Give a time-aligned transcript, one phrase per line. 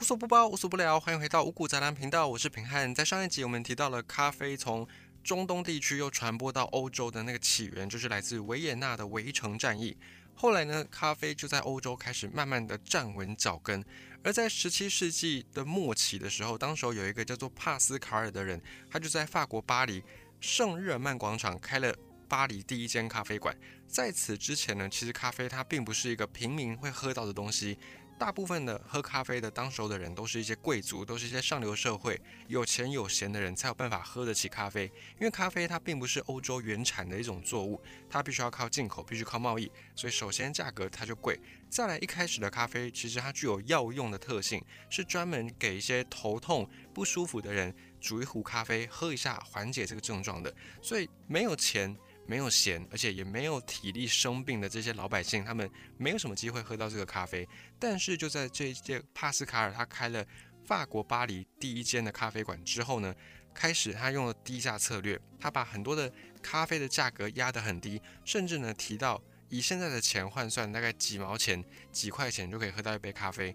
[0.00, 2.94] 无所不包，无所不聊，欢迎回到五谷杂粮频道，我是平汉。
[2.94, 4.88] 在上一集我们提到了咖啡从
[5.22, 9.94] 中东地区又传播到欧洲的那个起源，就是来自维也纳的围城战役。
[10.34, 13.84] 后来呢，咖啡就在欧洲开始慢慢的站稳脚跟。
[14.24, 18.58] 而在十七世纪的末期的时候，当时候有一个叫做帕斯卡尔的人，
[18.90, 20.02] 他就在法国巴黎
[20.40, 21.94] 圣日耳曼广场开了
[22.26, 23.54] 巴黎第一间咖啡馆。
[23.86, 27.76] 在此之前呢，其实咖啡它并不是一个平民会喝到的东西。
[28.20, 34.84] 大部分的喝咖啡的当时候的人都是一些贵族，都是一些上流社会、有钱有闲的人才有办法喝得起咖啡。
[35.18, 37.80] 因为咖啡它并不是欧洲原产的一种作物，
[38.10, 41.40] 它必须要靠进口，必须靠贸易，所以首先价格它就贵。
[41.70, 50.54] 再来一开始的咖啡其实它具有药用的特性，是专门给一些头痛不舒服的人煮一壶咖啡喝一下，缓解这个症状的。
[50.82, 51.96] 所以没有钱。
[52.30, 57.44] 没有闲，而且也没有体力生病的这些老百姓，他们没有什么机会喝到这个咖啡。
[57.76, 60.24] 但是就在这一届帕斯卡尔他开了
[60.64, 63.12] 法国巴黎第一间的咖啡馆之后呢，
[63.52, 73.52] 开始他用了低价策略，他把很多的咖啡的价格压得很低，甚至呢提到以现在的钱换算，大概几毛钱、几块钱就可以喝到一杯咖啡。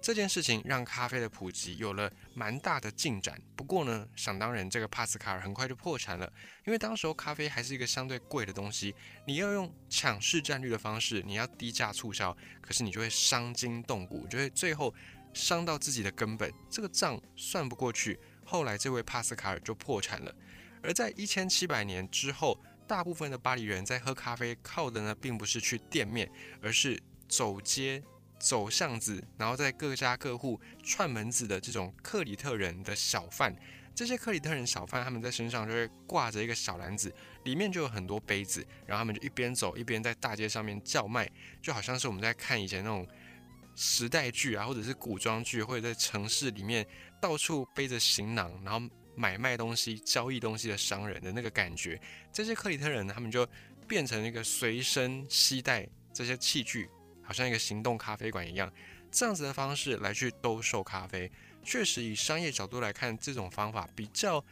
[0.00, 3.40] 这件事情让咖啡的普及有了蛮大的进展。
[3.56, 6.32] 不过呢，想当然，这个帕斯卡尔很快就破产了，
[6.64, 8.94] 因为当时候咖啡还是一个相对贵的东西，
[9.26, 14.94] 你要用抢市占率的方式，你要低价促销，可是你就会伤筋动骨，就会最后
[15.34, 18.18] 伤到自己的根本，这个账算不过去。
[18.44, 20.34] 后来这位帕斯卡尔就破产了。
[20.80, 26.30] 而在一千七百年之后，大部分的巴黎人在喝咖啡靠的呢，并不是去店面，
[26.62, 28.02] 而是走街。
[28.38, 33.54] 走巷子，然后在各家各户串门子的这种克里特人的小贩，
[33.94, 37.12] 这些克里特人小贩他们在身上就会挂着一个小篮子，
[37.44, 41.28] 里面就有很多杯子，然后他们就一边走一边在大街上面叫卖，
[41.60, 43.06] 就好像是我们在看以前那种
[43.74, 46.86] 时代剧啊，或者是古装剧，或者在城市里面
[47.20, 52.00] 到处背着行囊，然后买卖东西、交易东西的商人的那个感觉。
[52.32, 53.44] 这些克里特人他们就
[53.88, 55.84] 变成一个随身携带
[56.14, 56.88] 这些器具。
[57.28, 58.72] 好像一个行动咖啡馆一样，
[59.10, 61.30] 这样子的方式来去兜售咖啡，
[61.62, 64.42] 确实以商业角度来看，这种方法比较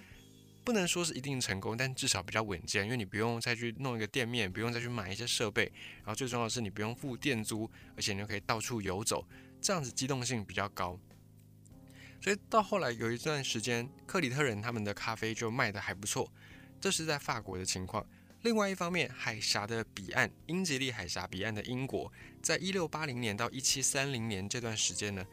[0.62, 9.26] 不能说是一定成功，但至少比较稳健，因为你不用再去弄一个店面，不用再去买一些设备，然后最重要的是你不用付店租，而且你就可以到处游走，
[9.59, 11.00] 这样子机动性比较高。
[12.20, 16.31] 所以到后来有一段时间，克里特人他们的咖啡就卖的还不错，
[16.78, 18.06] 这是在法国的情况。
[18.46, 25.26] 另外一方面，海峡的彼岸，英吉利海峡彼岸的英国，在一六八零年到一七三零年这段时间呢，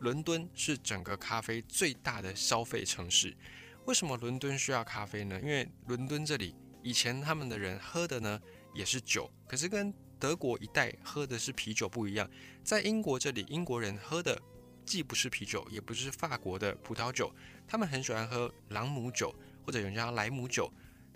[0.00, 3.36] 伦敦是整个咖啡最大的消费城市。
[3.84, 5.40] 为什么伦敦需要咖啡呢？
[5.40, 6.52] 因为伦敦这里
[6.82, 8.40] 以前他们的人喝的呢
[8.74, 12.28] 也是酒，可是跟德国一带喝的是啤酒不一样。
[12.64, 14.36] 在英国这里，英国人喝的
[14.84, 17.32] 既不是啤酒，也不是法国的葡萄酒，
[17.68, 19.32] 他们很喜欢喝朗姆酒，
[19.64, 20.68] 或者有人叫莱姆酒。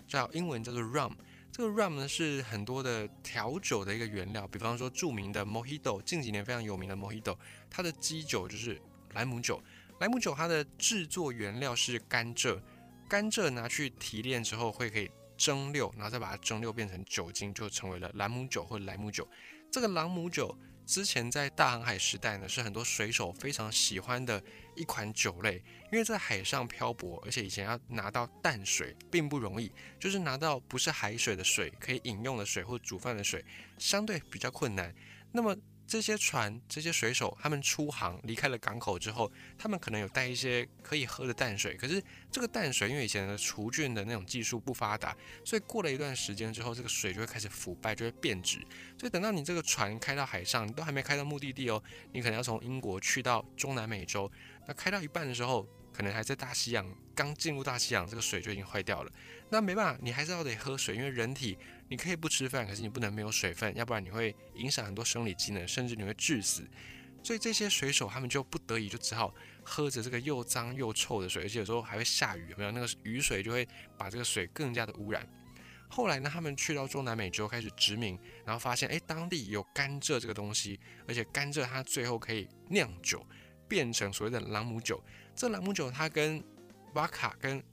[0.07, 1.11] 叫英文叫做 rum，
[1.51, 7.37] 这个 rum 呢是很多的调酒的一个原料，比方说著名的 Mojito，近几年非常有名的 Mojito，
[7.69, 8.81] 它的基酒就是
[9.13, 9.61] 莱姆酒。
[9.99, 12.59] 莱姆酒它的制作原料是甘蔗，
[13.07, 19.27] 甘蔗拿去提炼之后会可以蒸馏，然后再把它蒸馏变成酒精，就成为了莱姆酒或莱姆酒。
[19.71, 20.57] 这个朗姆酒。
[20.85, 24.41] 之前在大航海时代呢，是很多水手非常喜欢的
[24.75, 33.43] 一款酒类，因为在海上漂泊，而且以前要拿到淡水并不容易，就是拿到不是海水的水，可以饮用的水或煮饭的水，
[33.77, 34.93] 相对比较困难。
[35.31, 35.55] 那么
[35.87, 41.75] 这些船、这些水手，他们出航离开了港口之后，他们可能有带一些可以喝的淡水。
[41.75, 42.01] 可是
[42.31, 48.57] 这个淡水，因为以前的除菌的那种技术不发达，所以过了一段时间之后，这个水就会开始腐败，就会变质。
[48.99, 51.81] 所以等到你这个船开到海上，你都还没开到目的地哦，
[52.11, 54.31] 你可能要从英国去到中南美洲。
[54.67, 59.11] 那开到一半的时候，可能还在大西洋，刚进入大西洋，这个水就已经坏掉了。
[59.49, 61.57] 那没办法，你还是要得喝水，因为人体。
[61.87, 66.67] 你可以不吃饭，可是你不能没有水分，要不然你会影响很多生理机能，甚至你会致死。
[67.23, 72.71] 所以这些水手他们就不得已就只好喝着这个又脏又臭的水，而且有时候还会下雨，有没有？
[72.71, 73.67] 那个雨水就会
[73.97, 75.27] 把这个水更加的污染。
[75.87, 83.25] 后来呢，他们去到中南美洲开始殖民，然后发现哎，当地有甘蔗这个东西，而且甘蔗它最后可以酿酒，
[83.67, 85.03] 变成所谓的朗姆酒。
[85.35, 86.43] 这朗姆酒它跟
[86.93, 87.63] 瓦卡跟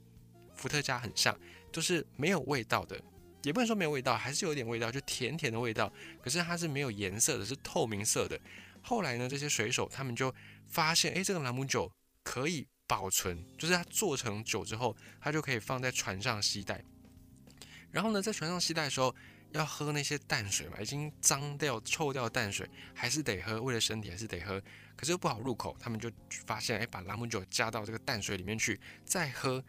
[0.55, 1.37] 伏特加很像，
[1.71, 2.99] 都是没有味道的。
[3.43, 5.91] 也不能说没有味道，还是有点味道，就甜甜的味道。
[6.21, 8.39] 可是它是没有颜色的，是透明色的。
[8.81, 10.33] 后来呢，这些水手他们就
[10.67, 11.91] 发现，哎，这个朗姆酒
[12.23, 16.83] 可以保存，就是它做成酒之后，它就可以放在船上携带。
[17.91, 19.15] 然后呢，在船上携带的时候，
[19.51, 24.61] 要喝那些淡水嘛，已经脏掉、臭掉的淡水，还是得喝，为了身体还是得喝。
[24.95, 26.11] 可是又不好入口，他们就
[26.45, 29.63] 发现，哎，把朗姆酒加到这个淡水里面去，再喝，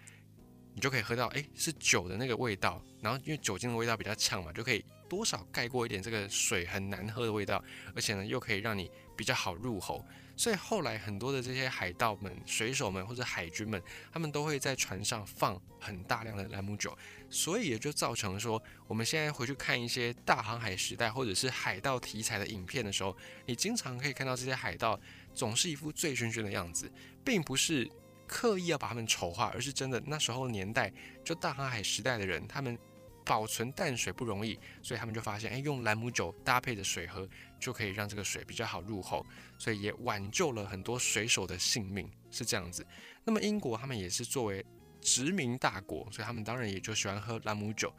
[0.74, 2.82] 你就可以喝到，哎，是酒的那个味道。
[3.00, 7.62] 然后因为酒精的味道比较呛嘛，就可以多少盖过一点这个水很难喝的味道，
[7.94, 10.04] 而且呢，又可以让你比较好入喉。
[10.36, 13.80] 所以后来很多的这些海盗们、水手们或者海军们，
[14.12, 16.96] 他们都会在船上放很大量的兰姆酒，
[17.30, 23.16] 所以也就造成说，我们现在回去看一些大航海时代或者是海盗题材的影片的时候，
[23.46, 24.98] 你经常可以看到这些海盗
[25.32, 26.90] 总是一副醉醺醺的样子，
[27.24, 27.88] 并不是
[28.26, 30.92] 刻意要把他们丑化，而是真的那时候年代
[31.24, 32.78] 就大航海时代的人，他们。
[33.26, 37.26] 保存淡水不容易，所以他们就发现，哎，用兰姆酒搭配着水喝，
[37.58, 39.24] 就可以让这个水比较好入喉，
[39.56, 42.86] 所以也挽救了很多水手的性命，是这样子。
[43.24, 44.62] 那么英国他们也是作为
[45.00, 47.90] 殖民大国，所以他们当然也就喜欢喝兰姆酒。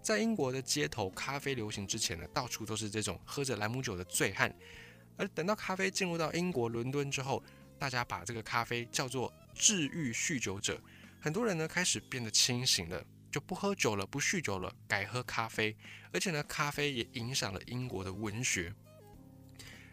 [0.00, 4.50] 在英国的街头咖啡流行之前呢，到处都是这种喝着兰姆酒的醉汉。
[5.18, 7.44] 而等到咖啡进入到英国伦敦之后，
[7.78, 9.30] 大家把这个咖啡叫做
[9.60, 10.80] 治愈酗酒者，
[11.20, 13.04] 很多人呢开始变得清醒了。
[13.30, 15.76] 就不喝酒了，不酗酒了，改喝咖啡。
[16.12, 18.74] 而且呢，咖啡也影响了英国的文学。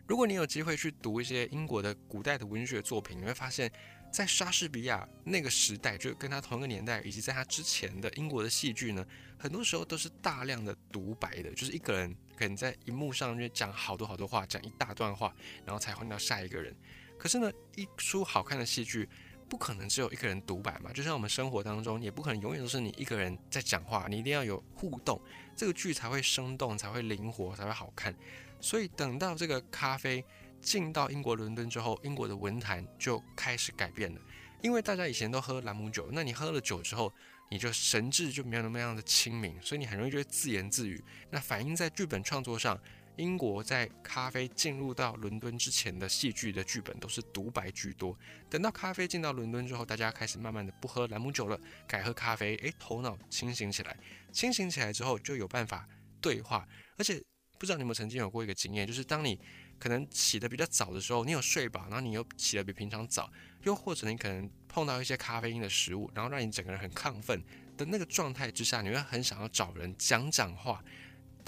[0.07, 3.71] 如果你有机会去读一些英国的古代的文学作品，你会发现，
[4.11, 9.05] 在莎士比亚那个时代，就跟他同一个年代，以及在他之前的英国的戏剧呢，
[9.37, 15.31] 很多时候都是大量的独白的，就是一个人可能在荧幕上面讲好多好多话，讲一大段话，
[15.63, 16.75] 然后才换到下一个人。
[17.19, 19.07] 可是呢，一出好看的戏剧。
[19.49, 20.91] 不可能只有一个人独白嘛？
[20.91, 25.21] 就像我们生活当中，也不可能永远都是你一个人在讲话，你一定要有互动，
[25.55, 28.13] 这个剧才会生动，才会灵活，才会好看。
[28.59, 30.23] 所以等到这个咖啡
[30.61, 34.21] 进到英国伦敦之后，英国的文坛就开始改变了。
[34.61, 37.13] 因为大家以前都喝兰姆酒，那你喝了酒之后，
[37.49, 41.03] 你就神志就没有那么样的清明，所以你很容易就会自言自语。
[41.29, 42.79] 那反映在剧本创作上。
[43.17, 48.17] 英国在咖啡进入到伦敦之前的戏剧的剧本都是独白居多。
[48.49, 52.55] 等到咖啡进到伦敦之后，大家开始慢慢的不喝兰姆酒了，改喝咖啡。
[52.57, 53.97] 诶，头脑清醒起来，
[54.31, 55.87] 清醒起来之后就有办法
[56.21, 56.67] 对话。
[56.97, 57.21] 而且
[57.57, 59.39] 不知道你们曾经有过一个经验，就是当你
[59.79, 63.31] 可能起得比较早的时候，你有睡饱，然后你又起得比平常早，
[63.63, 67.43] 又或者你可能碰到一些咖啡因的食物，然后让你整个人很亢奋
[67.75, 70.83] 的那个状态之下，你会很想要找人讲讲话。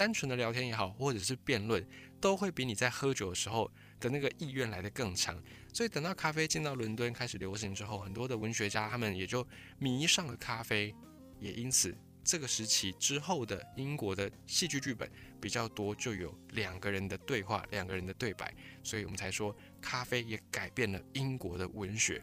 [0.00, 1.86] 单纯的聊天也好，或者是辩论，
[2.18, 3.70] 都会比你在喝酒的时候
[4.00, 5.38] 的那个意愿来得更强。
[5.74, 9.46] 所以等到咖啡进到伦敦开始流行之后，很多的文学家他们也就
[9.78, 10.94] 迷上了咖啡，
[11.38, 11.94] 也因此
[12.24, 15.06] 这个时期之后的英国的戏剧剧本
[15.38, 18.50] 比较多，就有两个人的对话，两个人的对白，
[18.82, 22.22] 所以我们才说咖啡也改变了英国的文学。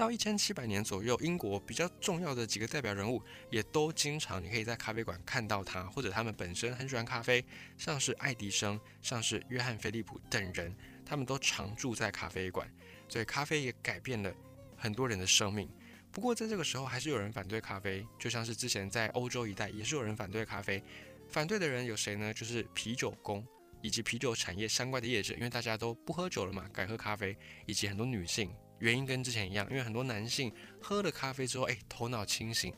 [0.00, 7.44] 到一千七百年左右，英国比较重要的几个代表人物也都经常，你可以在咖啡馆看到他，或者他们本身很喜欢咖啡，
[7.76, 10.74] 像是爱迪生，像是约翰·菲利普等人，
[11.04, 12.66] 他们都常住在咖啡馆，
[13.10, 14.32] 所以咖啡也改变了
[14.74, 15.68] 很多人的生命。
[16.10, 20.82] 不过在这个时候，还是有人反对咖啡，就像是之前在欧洲一带也是有人反对咖啡。
[21.28, 22.32] 反对的人有谁呢？
[22.32, 23.46] 就是啤酒工
[23.82, 27.36] 以及啤酒产业相关的业者，因为大家都不喝酒了嘛，改喝咖啡，
[27.66, 28.50] 以及很多女性。
[28.80, 32.74] 原因跟之前一样，因为很多男性喝了咖啡之后，哎，头脑清醒，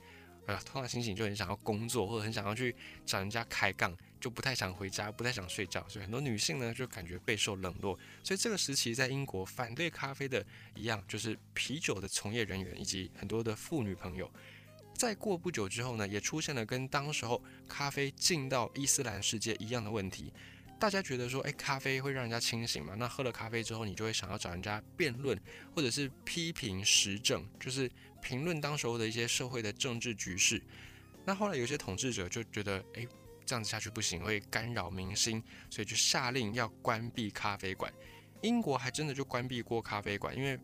[0.46, 2.74] 呃，头脑清醒就很想要工作，或者很想要去
[3.06, 5.84] 找人家开杠，就不太想回家，不太想睡觉。
[5.88, 7.98] 所以很多女性呢，就感觉备受冷落。
[8.22, 10.44] 所以这个时期在英国反对咖啡的
[10.74, 14.30] 一样，就是啤酒的从业人员以及很多的妇女朋友。
[14.94, 20.32] 再过不久之后呢，也出现了跟当时候咖啡进到伊斯兰世界一样的问题。
[20.82, 22.96] 大家觉得说，哎，咖啡会让人家清醒嘛？
[22.98, 25.40] 那喝了咖啡之后，你就会想要找人家辩论，
[25.76, 27.88] 或者是批评时政，就是
[28.20, 30.60] 评论当时候的一些社会的政治局势。
[31.24, 33.06] 那后来有些统治者就觉得，哎，
[33.46, 37.92] 这样子下去不行，会干扰民心，所以就下令要关闭咖啡馆。
[38.40, 40.58] 英国还真的就关闭过咖啡馆，因为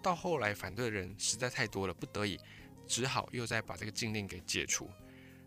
[0.00, 2.38] 到后来反对的人实在太多了，不得已
[2.86, 4.88] 只好又再把这个禁令给解除。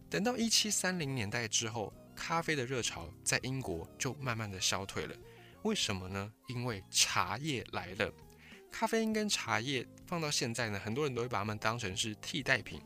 [0.10, 1.94] 等到一七三零年代之后。
[2.20, 5.16] 咖啡的热潮在英国就慢慢的消退了，
[5.64, 6.30] 为什么呢？
[6.50, 8.14] 因为茶叶来了。
[8.70, 12.82] 咖啡因跟茶叶放到现在呢，很多人都会把它们当成是替代品，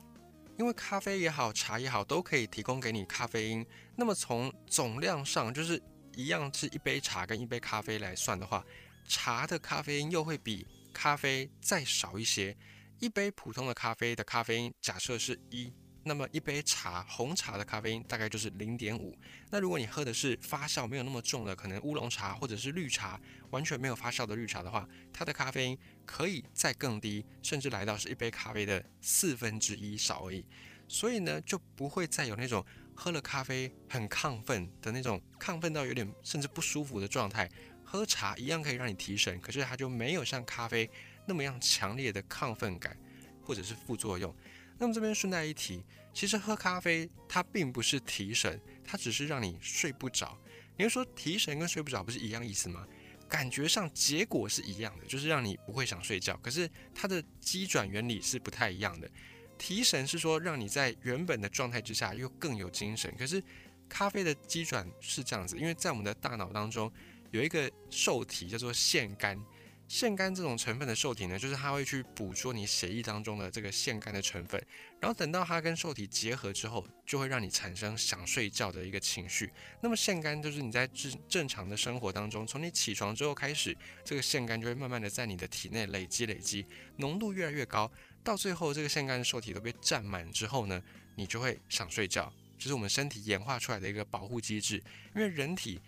[0.60, 3.66] 因为咖啡也好，茶也好，都可以提供给你咖啡因。
[3.96, 5.82] 那么从总量上，就是
[6.16, 8.64] 一样是一杯茶跟一杯咖啡来算的话，
[9.08, 12.56] 茶的咖啡因又会比咖啡再少一些。
[13.00, 15.74] 一杯普通的咖啡的咖啡因，假设是一。
[16.04, 19.18] 那么一杯茶，红茶的咖啡因大概就是零点五。
[19.50, 23.20] 那如果你喝的是发酵没有那么重的，可能乌龙茶或者是绿茶，
[23.52, 30.46] 完全没有发酵的绿茶的话，它的咖啡因可以再更低，甚至来到是一杯咖啡的四分之一少而已。
[30.88, 37.50] 所以呢，就不会再有那种喝了咖啡很亢奋的那种亢奋到有点甚至不舒服的状态。
[37.86, 40.90] 喝茶一样可以让你提神，可是它就没有像咖啡
[41.26, 42.98] 那么样强烈的亢奋感
[43.44, 44.36] 或者是副作用。
[44.84, 45.82] 那么这边顺带一提，
[46.14, 50.38] 其实喝咖啡它并不是提神，它只是让你睡不着。
[50.76, 52.86] 你会说提神跟睡不着不是一样意思吗？
[53.30, 56.36] 感觉上结果是一样的，就是让你不会想睡觉。
[56.44, 59.10] 可是它的机转原理是不太一样的。
[59.58, 63.42] 提神是说让你在原本的状态之下又更有精神，可是
[63.88, 66.92] 咖啡的机转是这样子，因为在我们的大脑当中
[67.32, 69.40] 有一个受体叫做腺苷。
[69.88, 74.60] 腺苷这种成分的受体呢，就是它会去捕捉你血液当中的这个腺苷的成分，
[75.00, 79.52] 然后等到它跟受体结合之后，就会让你产生想睡觉的一个情绪。
[79.82, 86.66] 那么腺苷就是你在正正常的生活当中，从你起床之后开始，这个腺苷就会慢慢的在你的体内累积累积，
[86.98, 87.92] 浓度越来越高，
[88.24, 90.82] 到最后这个腺苷受体都被占满之后呢，
[91.16, 94.82] 你就会想睡觉，就是我们身体演化出来的一个保护机制，
[95.14, 95.80] 因为人体。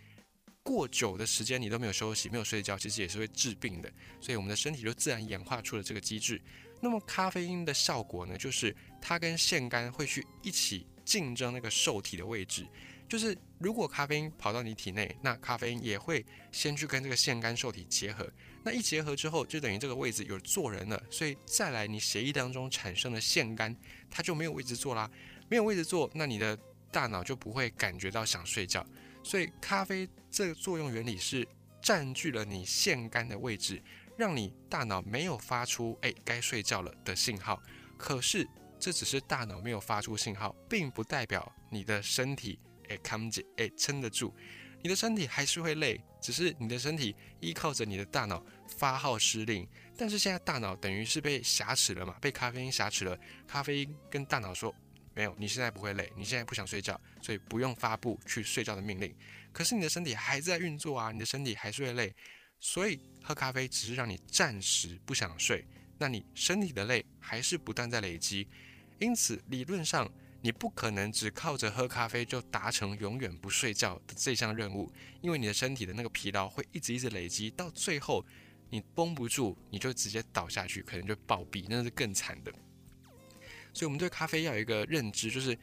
[0.65, 3.93] 过久的时间你都没有休息，没有睡觉，其实也是会治病的。
[4.19, 6.41] 所以我们的身体就自然演化出了这个机制。
[6.81, 12.67] 那么咖啡因的效果呢，就是它跟腺苷会去一起竞争那个受体的位置。
[13.07, 18.27] 就是如果咖啡因跑到你体内，那咖啡因也会先去跟这个腺苷受体结合。
[18.63, 20.99] 那一结合之后，就等于这个位置有坐人了。
[21.11, 23.75] 所以再来你血液当中产生的腺苷，
[24.09, 25.09] 它就没有位置坐啦。
[25.47, 26.57] 没有位置坐，那你的
[26.91, 28.83] 大脑就不会感觉到想睡觉。
[29.23, 31.47] 所以咖啡这个作用原理是
[31.81, 33.81] 占据了你腺苷的位置，
[34.17, 37.57] 让你大脑没有发出哎该睡觉了的信号。
[37.97, 38.45] 可是
[38.77, 44.35] 这只是大脑没有发出信号，并不代表你的身体哎扛得哎撑得住，
[44.83, 48.45] 你的身体还是会累，只是你的身体依靠着你的大脑
[48.77, 49.65] 发号施令。
[49.95, 54.75] 但是现在大脑等于是被挟持了嘛，被咖啡因挟持了，咖啡因跟大脑说。
[55.15, 59.15] 没有，你现在不会累，你现在不想睡觉，所以不用发布去睡觉的命令。
[59.53, 62.13] 可是你的身体还在运作啊，你的身体还是会累，
[62.59, 65.65] 所以喝咖啡只是让你暂时不想睡，
[65.97, 68.45] 那你身体的累还是不断在累积。
[68.99, 74.91] 因此理论上你不可能只靠着喝咖啡就达成永远不睡觉的这项任务，
[75.21, 78.25] 因为你的身体的那个疲劳会一直一直累积，到最后
[78.69, 82.53] 你绷不住，你就直接倒下去，可能就暴毙，那是更惨的。
[83.75, 85.55] 所以，我们对咖啡要有一个认知，就是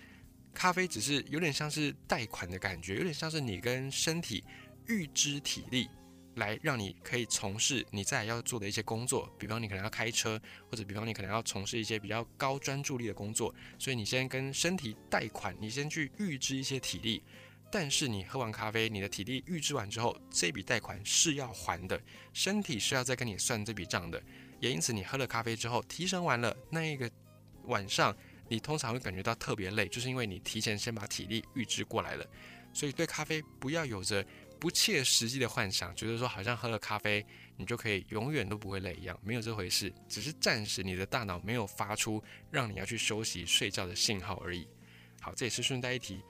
[0.52, 4.44] 咖啡只是有点像是贷款的感觉，有点像是你跟身体
[4.86, 5.88] 预支体力，
[6.36, 9.34] 来让你可以从事你再要做的一些工作。
[9.38, 10.38] 比方你可能要开车，
[10.70, 13.54] 或者比方你可能要从事一些比较高专注力的工作。
[13.78, 17.22] 所以你先跟身体贷款，你先去预支一些体力。
[17.70, 21.98] 但是你喝完咖啡，你的体力预支完之后，这笔贷款是要还的，
[22.34, 24.22] 身体是要再跟你算这笔账的。
[24.60, 27.10] 也因此，你喝了咖啡之后，提神完了，那一个。
[27.66, 28.16] 晚上
[28.48, 32.26] 你通常会感觉到特别累，就是因为你提前先把体力预支过来了。
[32.72, 34.24] 所以对咖啡不要有着
[34.58, 37.24] 不切实际的幻想，觉得说好像喝了咖啡
[37.56, 44.66] 你就可以永远都不会累一样，没有这回事，只是暂时你的大脑没有发出让你要去休息睡觉的信号而已。
[45.20, 46.22] 好，这也是顺带一提。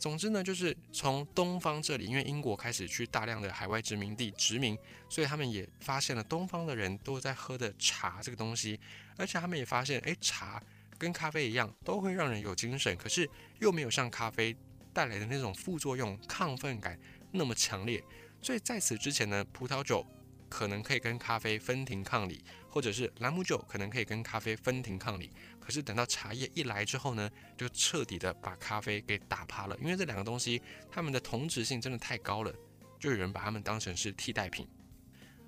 [0.00, 4.76] 总之呢，就是从东方这里，因为英国开始去大量的海外殖民地殖民，
[5.10, 8.80] 所以他们也发现了东方的人都在喝的茶这个东西，
[9.18, 10.60] 而且他们也发现，哎，茶
[10.96, 13.28] 跟咖啡一样，都会让人有精神，可是
[13.58, 14.56] 又没有像咖啡
[14.94, 16.98] 带来的那种副作用、亢奋感
[17.30, 18.02] 那么强烈。
[18.40, 20.02] 所以在此之前呢，葡萄酒
[20.50, 25.32] 可能可以跟咖啡分庭抗礼，或者是朗姆酒可能可以跟咖啡分庭抗礼。
[25.58, 32.52] 可是等到茶叶一来之后呢，就彻底的把咖啡给打趴了，因为这两个东西它们的同质性真的太高了，
[32.98, 34.68] 就有人把它们当成是替代品。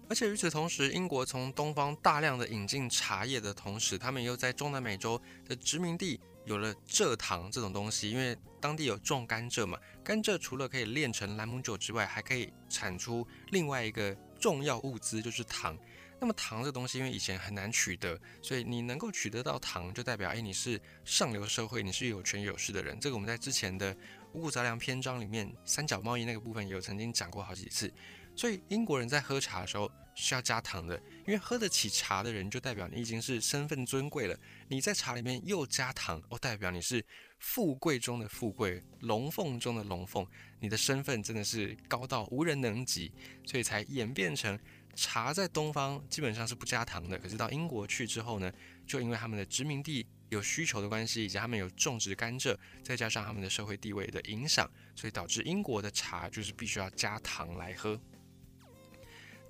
[0.09, 15.79] 而且与此同时，英国从东方大量的引进茶叶的同时，他们又在中南美洲的殖民地有了蔗糖这种东西，因为当地有种甘蔗嘛，甘蔗除了可以炼成兰姆酒之外，还可以产出另外一个重要物资，就是糖。
[16.21, 22.99] 那么糖这东西，因为以前很难取得，所以你能够取得到糖，就代表哎你是上流社会，你是有权有势的人。
[23.01, 23.97] 这个我们在之前的
[24.33, 27.93] 五谷杂粮篇章里面，三角贸易那个部分也有曾经讲过好几次。
[28.35, 34.39] 所以英国人在喝茶的时候需要加糖的，因为喝得起茶的人，就代表你已经是身份尊贵了。
[34.69, 37.05] 你在茶里面又加糖，哦，代表你是
[37.39, 40.27] 富贵中的富贵，龙凤中的龙凤，
[40.61, 43.13] 你的身份真的是高到无人能及，
[43.47, 44.59] 所以才演变成。
[44.95, 48.53] 茶在东方基本上是不加糖的，可是到英国去之后呢，
[48.87, 57.99] 就因为他们的殖民地有需求的关系，以及他们有种植甘蔗，再加上他们的社会地位的影响，所以导致英国的茶就是必须要加糖来喝。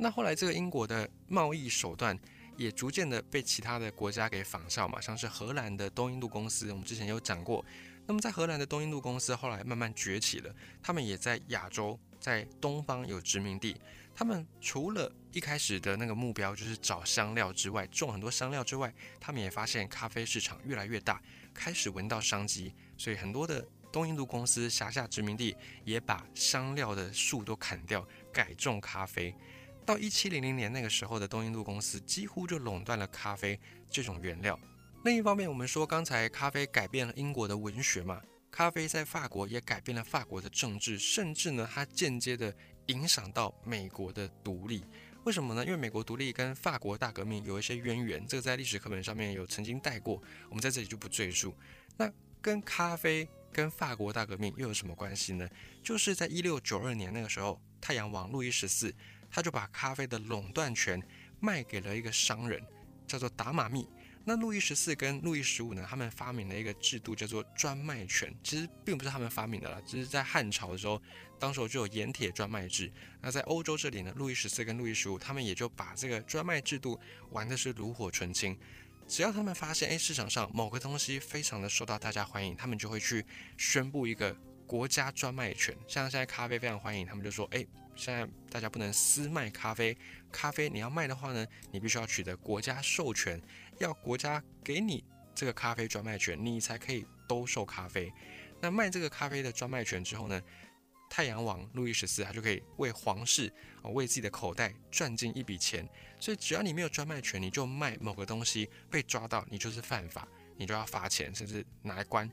[0.03, 2.19] 那后来这个英国的贸易手段
[2.57, 7.65] 也逐渐的被其他的国家给仿效嘛，像是荷兰的东印度公司，我们之前有讲过。
[8.05, 11.99] 那么在荷兰的东印度公司后来慢慢崛起了，他们也在亚洲。
[12.19, 13.77] 在东方有殖民地，
[14.15, 21.21] 他们除了一开始的那个目标就是找香料之外，种很多香料之外，他们也发现咖啡市场越来越大，
[21.53, 29.35] 开始闻到商机，所以很多的东印度公司辖下殖民地也把香料的树都砍掉，改种咖啡。
[29.85, 33.59] 到一七零零年那个时候的东印度公司几乎就垄断了咖啡
[33.91, 34.59] 这种原料。
[35.05, 42.55] 另一方面，我们说刚才咖啡改变了英国的文学嘛，咖啡在法国也改变了法国的政治，甚至呢，它间接的
[42.87, 44.85] 影响到美国的独立。
[45.25, 45.65] 为什么呢？
[45.65, 51.55] 因为美国独立跟法国大革命有一些渊源，这个在历史课本上面有曾经带过，我们在这里就不赘述。
[51.97, 52.09] 那
[52.41, 55.49] 跟咖啡跟法国大革命又有什么关系呢？
[55.83, 58.95] 就是在一六九二年那个时候，太阳王路易十四。
[59.33, 61.03] 他就把咖啡的垄断权
[61.41, 62.63] 卖给了一个商人，
[63.07, 63.89] 叫做达马密。
[64.25, 68.33] 那路易十四跟路易十五呢，他们发明了一个制度，叫做专卖权。
[68.45, 71.03] 其实并不是他们发明的啦，只是在汉朝的时候，
[71.41, 72.93] 当时候就有盐铁专卖制。
[73.21, 78.57] 那在欧洲这里呢，路易十四跟路易十五他们也就把这个专卖制度玩的是炉火纯青。
[79.09, 83.27] 只要他们发现，哎，市场上某个东西非常的受到大家欢迎，他们就会去
[83.59, 84.37] 宣布一个
[84.73, 85.77] 国家专卖权。
[85.87, 87.67] 像现在咖啡非常欢迎，他们就说，哎。
[87.95, 89.95] 现在大家不能私卖咖啡，
[90.33, 93.39] 咖啡你要卖的话呢，你必须要取得国家授权，
[93.81, 98.11] 要国家给你这个咖啡专卖权，你才可以兜售咖啡。
[98.63, 100.41] 那卖这个咖啡的专卖权之后呢，
[101.11, 103.53] 太阳王路易十四他就可以为皇室
[103.83, 105.87] 啊为自己的口袋赚进一笔钱。
[106.19, 110.27] 所以只要你没有专卖权，你就卖某个东西被抓到，你就是犯法，
[110.57, 112.29] 你就要罚钱，甚至拿来关。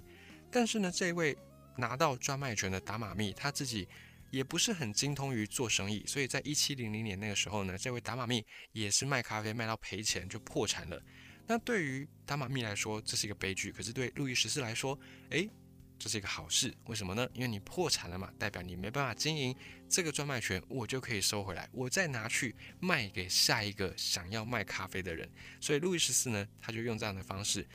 [0.50, 1.38] 但是呢，这位
[1.80, 3.88] 拿到专卖权的达马密他自己。
[4.32, 11.02] 也不是很精通于做生意，所以在一七零零年那个时候呢，这位达马密也是卖咖啡卖到赔钱就破产了。
[11.48, 14.96] 那对于达马密来说，这是一个悲剧；可是对路易十四来说，
[15.32, 15.50] 诶，
[15.98, 16.72] 这是一个好事。
[16.86, 17.28] 为什么呢？
[17.34, 19.56] 因为你破产了嘛，代表你没办法经营
[19.90, 25.28] 这个专卖权，我就可以收回来，我再拿去卖给下一个想要卖咖啡的人。
[25.60, 27.68] 所以路易十四呢，他就用这样的方式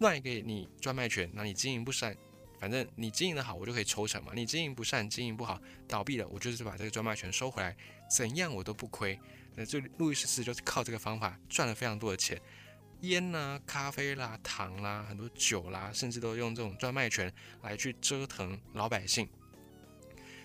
[0.00, 2.16] 卖给你专卖权，那你经营不善。
[2.58, 4.32] 反正你经营的好，我就可以抽成嘛。
[4.34, 7.76] 你经营不善，经营不好，倒闭了，我就是把这个专卖权收回来，
[8.08, 9.18] 怎样我都不亏。
[9.54, 12.40] 那这路易十四就是靠这个方法赚了非常多的钱，
[13.02, 19.28] 烟呐、咖啡啦、糖啦、很多酒啦，甚至都用这种专卖权来去折腾老百姓。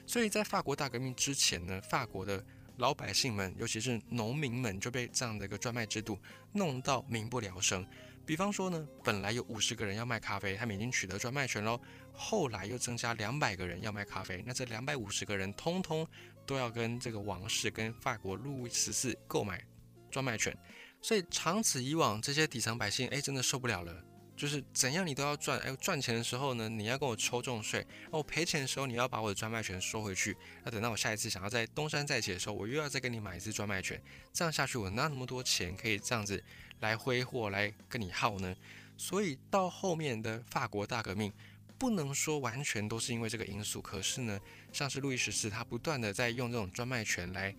[0.06, 2.44] 所以在法国大革命之前呢，法国的
[2.78, 6.20] 老百姓们，尤其是农民们，就被这样的一个专卖制度
[6.54, 7.86] 弄到民不聊生。
[8.30, 11.82] 比方说呢，本来有五十个人要卖咖啡，他们已经取得专卖权喽。
[12.14, 16.08] 后来又增加两百个人要卖咖啡，那这两百五十个人通通
[16.46, 19.66] 都要跟这个王室、跟法国路易十四购买
[20.12, 20.56] 专卖权。
[21.02, 24.06] 所以长此以往，这些底层百姓哎，真的受不了了。
[24.38, 30.38] 就是怎样你都要赚，哎，赚钱的时候呢，你要跟我抽重税；哦，赔钱的时候，你要把我的专卖权收回去。
[30.64, 34.00] 那等到我下一次想要在东山再起的时候，我又要再跟你买一次专卖权。
[34.32, 36.42] 这样下去，我哪那么多钱可以这样子？
[36.80, 38.56] 来挥霍，来跟你耗呢，
[38.98, 41.32] 所以到后面的法国大革命，
[41.78, 43.82] 不能说完全都是因为这个因素。
[43.82, 44.40] 可是呢，
[44.72, 47.56] 像是路易十四，他不断的在用这种专卖权来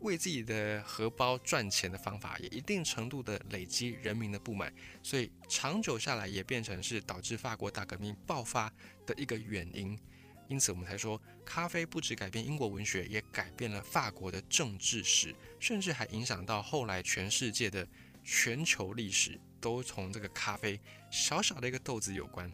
[0.00, 4.72] 为自己的荷包赚钱的方法，也一定程度的累积人民的不满，
[5.02, 8.72] 所以长久下来也变成是导致法国大革命爆发
[9.06, 9.98] 的一个原因。
[10.46, 17.86] 因此，我们才说，咖啡不止改变英国文学，也改变了法国的政治史，甚至还影响到后来全世界的。
[18.24, 22.50] 全球历史都从这个咖啡小小的一个豆子有关。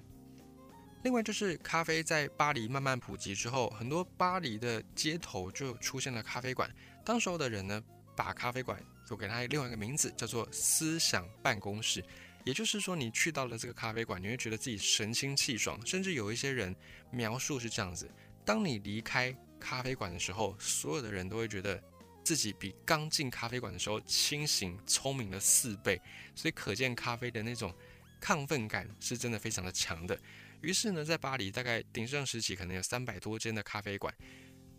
[1.02, 6.70] 另外就是咖啡在巴黎慢慢普及之后，很多巴黎的街头就出现了咖啡馆。
[7.02, 7.82] 当时候的人呢，
[8.14, 8.78] 把咖啡馆
[9.10, 12.04] 又给它另外一个名字，叫做思想办公室。
[12.44, 15.80] 也就是说，你去到了这个咖啡馆，你会觉得自己神清气爽。
[15.86, 16.74] 甚至有一些人
[17.10, 18.10] 描述是这样子：
[18.44, 21.82] 当你离开咖啡馆的时候，所有的人都会觉得。
[22.22, 26.00] 自己比刚进咖啡馆的时候清醒聪明了四倍，
[26.34, 27.74] 所以可见咖啡的那种
[28.20, 30.18] 亢奋感是真的非常的强的。
[30.60, 34.14] 于是呢，在巴黎大概鼎盛时期，可能有三百多间的咖啡馆。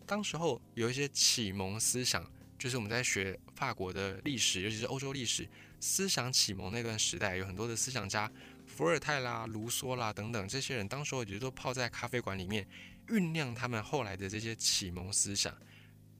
[0.06, 2.24] 当时候有一些启蒙思想，
[2.58, 5.48] 就是我们在学法国的历史，尤其是欧洲历史
[5.80, 8.30] 思想启蒙那段时代，有很多的思想家，
[8.66, 12.66] 伏尔泰啦、卢梭啦等等这些人，当时候也都泡在咖啡馆里面
[13.08, 15.52] 酝酿他们后来的这些启蒙思想，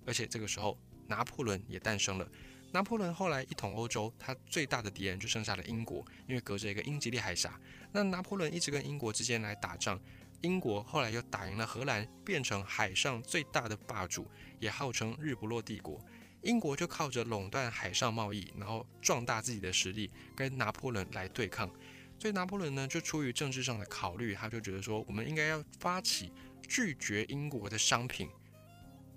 [0.04, 0.76] 而且这个时候。
[1.12, 2.26] 拿破仑也诞生了。
[2.72, 7.60] 拿破仑后来一统欧洲，他最大的敌人就剩下了英国，因为隔着一个英吉利海峡。
[7.92, 10.00] 那拿破仑一直跟英国之间来打仗，
[10.40, 14.26] 英国后来又打赢了荷兰，变成海上最大的霸主，
[14.58, 16.02] 也号称日不落帝国。
[16.40, 21.70] 英国就靠着垄断海上贸易，然后壮大自己的实力，跟拿破仑来对抗。
[22.18, 26.32] 所以拿破仑呢，就出于政治上的考虑，他就觉得说，我们应该要发起
[26.66, 28.30] 拒绝英国的商品。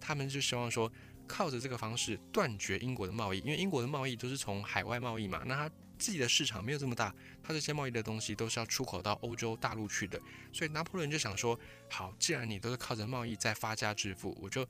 [0.02, 0.92] 他们就希望说。
[1.28, 10.20] 靠着这个方式断绝英国的贸易，因为英国的贸易都是从海外贸易嘛，那他自己的市场没有这么大，他这些贸易的东西都是要出口到欧洲大陆去的，
[10.54, 11.60] 所以拿破仑就想说，
[11.90, 14.68] 好，既然你都是靠着贸易在发家致富，我就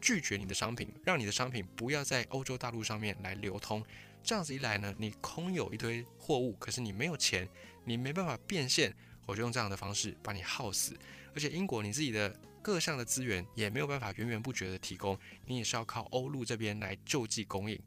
[0.00, 3.84] 拒绝你的商品，让你的商品不要在欧洲大陆上面来流通，
[4.22, 7.48] 这样子一来呢，你空有一堆货物，可是你没有钱，
[7.84, 8.94] 你没办法变现，
[9.26, 10.96] 我就用这样的方式把你耗死，
[11.34, 12.34] 而且英国你自己的。
[12.64, 17.78] 各项的资源也没有办法源源不绝的提供，你也是要靠欧陆这边来救济供应。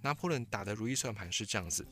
[0.00, 1.86] 拿破仑打的如意算盘是这样子，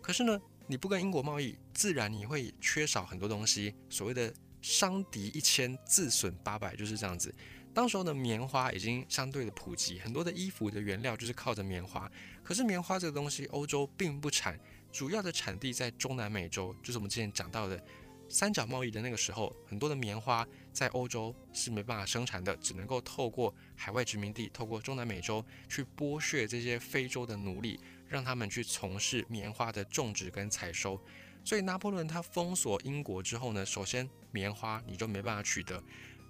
[0.00, 3.72] 可是呢，你不跟英国贸易，自然你会缺少很多东西。
[3.88, 7.32] 所谓的伤敌一千，自损八百，就是这样子。
[7.72, 12.10] 当时候的棉花已经相对的普及，很多的衣服的原料就是靠着棉花。
[12.42, 14.58] 可是棉花这个东西，欧洲并不产，
[14.90, 17.80] 主要的产地在中南美洲，就是我们之前讲到的。
[18.28, 31.00] 三角贸易的那个时候，很多的棉花在欧洲是没办法生产的，只能够透过海外殖民地，透过中南美洲去剥削这些非洲的奴隶，让他们去从事棉花的种植跟采收。
[31.44, 35.82] 所以拿破仑他封锁英国之后呢，首先棉花你就没办法取得，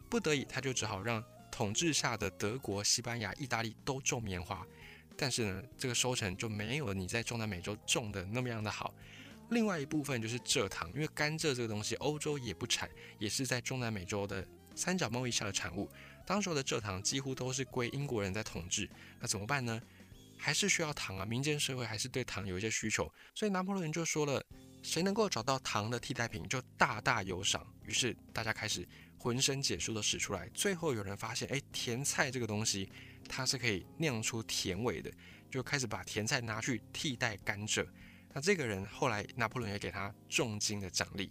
[0.08, 4.66] 不得已他就只好让统治下的德国、西班牙、意大利都种棉花，
[5.16, 8.94] 但是呢，这个收成就没有你在中南美洲种的那么样的好。
[9.52, 12.88] 另外一部分就是蔗糖，因为甘蔗这个东西欧洲也不产，
[13.18, 15.88] 也是在中南美洲的三角贸易下的产物。
[16.26, 18.88] 当时的蔗糖几乎都是归英国人在统治，
[19.20, 19.80] 那怎么办呢？
[20.38, 24.42] 还是需要糖啊，民间社会还是对糖有一些需求，所以拿破仑就说了，
[24.82, 27.64] 谁能够找到糖的替代品，就大大有赏。
[27.84, 28.88] 于是大家开始
[29.18, 32.90] 浑身解数都使出来，最后有人发现，哎，甜菜这个东西
[33.28, 35.12] 它是可以酿出甜味的，
[35.50, 37.86] 就开始把甜菜拿去替代甘蔗。
[38.32, 41.30] 那这个人后来，拿破仑也给他重金的奖励。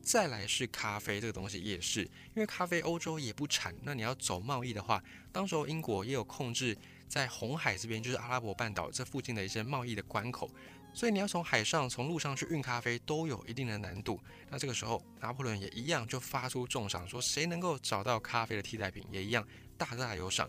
[0.00, 6.74] 再来是咖啡这个东西，也是因为咖啡欧洲也不产，那你要走贸易的话，当时候英国也有控制
[7.06, 10.50] 在红海这边，就是阿拉伯半岛这附近的一些贸易的关口，
[10.94, 14.18] 所以你要从海上、从路上去运咖啡都有一定的难度。
[14.48, 20.48] 那这个时候，拿破仑也一样就发出重赏，说谁能够找到咖啡的替代品，也一样大大有赏。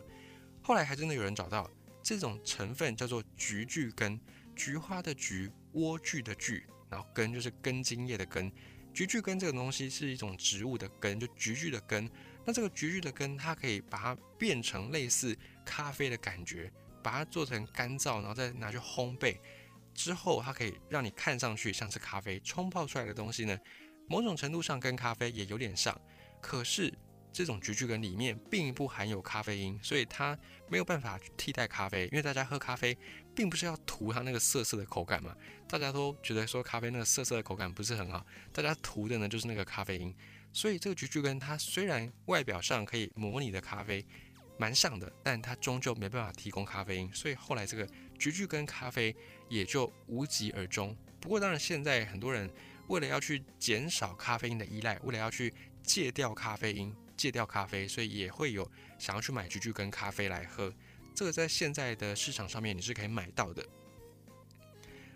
[0.62, 1.70] 后来还真的有人找到
[2.02, 4.18] 这种成分，叫做菊苣根。
[4.60, 8.52] 菊花的菊，莴苣的苣，然后根就是根茎叶的根。
[8.94, 12.12] 菊苣根这个东西是一种植物的根，就菊苣的根。
[12.46, 16.70] 那这个菊苣的根，它可以把它变成类似咖啡的感觉，
[17.02, 19.38] 把它做成干燥，然后再拿去烘焙
[19.94, 23.58] 之后，它可以让你看上去像是咖啡冲泡出来的东西呢。
[24.10, 25.98] 某种程度上跟咖啡也有点像，
[26.42, 26.94] 可是。
[27.32, 30.38] 这种菊苣根里面并不含有咖啡因，所以它
[30.68, 32.06] 没有办法替代咖啡。
[32.12, 32.98] 因为大家喝咖啡，
[33.36, 35.36] 并不是要图它那个涩涩的口感嘛。
[35.68, 40.14] 大家都觉得说咖啡那个涩涩的口感不是很好，大家图的呢就是那个咖啡因。
[40.52, 44.04] 所以这个菊苣根它虽然外表上可以模拟的咖啡
[44.58, 47.14] 蛮像的，但它终究没办法提供咖啡因。
[47.14, 47.88] 所以后来这个
[48.18, 49.16] 菊苣根咖啡
[49.48, 50.98] 也就无疾而终。
[51.22, 52.50] 不过当然现在很多人
[52.88, 56.92] 为了要去减少咖啡因的依赖，为了要去戒掉咖啡因。
[57.20, 58.66] 戒掉咖啡，所以也会有
[58.98, 60.74] 想要去买菊苣跟咖啡来喝。
[61.14, 63.62] 这个在现在的市场上面你是可以买到的。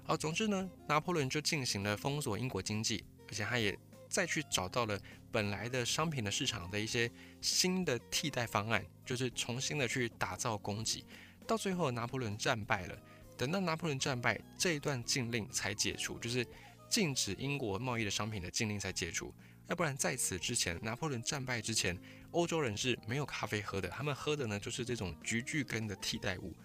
[0.04, 3.78] 好，总之呢，拿破仑就进行了封锁英国经济，而且他也
[4.10, 5.00] 再去找到了
[5.32, 11.06] 本来的商品的市场的一些新的替代方案，就是重新的去打造供给。
[11.48, 12.98] 到最后，拿破仑战败了。
[13.38, 16.46] 等到拿破仑战败，这一段禁令才解除，就是
[16.90, 19.34] 禁止英国贸易的商品的禁令才解除。
[19.74, 26.56] 要不然，在此之前，拿破仑战败之前，欧洲人是没有咖啡喝的，他们喝的呢就是这种菊苣根的替代物。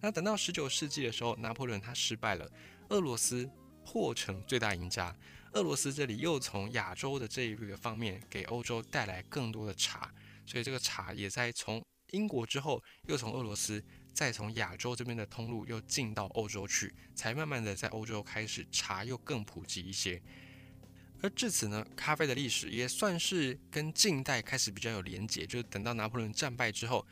[0.00, 2.50] 那等到十九世纪的时候，拿破仑他失败了，
[2.88, 3.48] 俄罗斯
[3.84, 5.16] 破成最大赢家。
[5.52, 10.12] 俄罗斯这里又从亚洲的这一个方面给欧洲带来更多的茶，
[10.44, 13.80] 所以这个茶也在从英国之后，又从俄罗斯，
[14.12, 20.20] 再从亚洲这边的通路又进到欧洲去，才慢慢的在欧洲开始茶又更普及一些。
[21.22, 27.04] 而至此呢，咖啡的历史也算是跟近代开始比较有连结，就是等到拿破仑战败之后，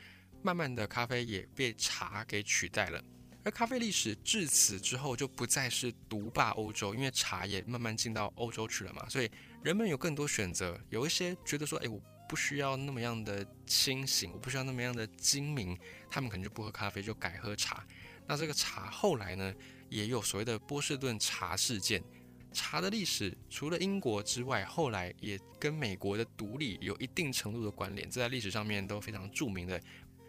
[0.43, 3.03] 慢慢的咖啡也被茶给取代了。
[3.43, 9.31] 而咖啡历史至此之后就不再是独霸欧洲，因为茶也慢慢进到欧洲去了嘛，所以
[9.63, 10.79] 人们有更多选择。
[10.91, 15.77] 有一些觉得说，哎，我不需要那么样的清醒，我不需要那么样的精明，
[16.11, 17.85] 他们可能就不喝咖啡，就改喝茶。
[18.27, 19.53] 那这个茶后来呢，
[19.89, 22.03] 也有所谓的波士顿茶事件。
[22.55, 29.79] 茶的历史除了英国之外，后来也跟美国的独立有一定程度的关联，这在历史上面都非常著名的。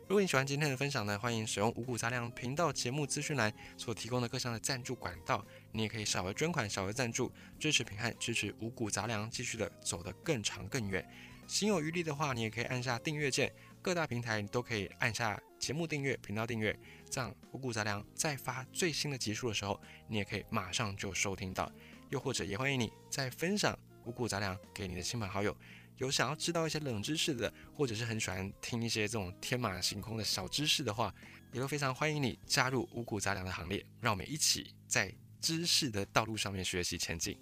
[0.07, 11.07] 如果你喜欢今天的分享呢，欢迎使用五谷杂粮频道节目资讯栏所提供的各项的赞助管道，你也可以小额捐款、小额赞助支持平汉，支持五谷杂粮继续的走得更长更远。
[11.47, 13.51] 心有余力的话，你也可以按下订阅键。
[13.81, 16.75] 各大平台你都可以按下节目订阅、频道订阅，
[17.07, 21.71] 这样五谷杂粮在发最新的集数的时候，你也可以马上就收听到。
[22.09, 25.55] 又或者也欢迎你再分享五谷杂粮给你的亲朋好友。
[25.97, 31.13] 有想要知道一些冷知识的，或者是很喜欢听一些这种天马行空的小知识的话，
[31.53, 37.39] 也都非常欢迎你加入五谷杂粮的行列，让我们一起在知识的道路上面学习前进。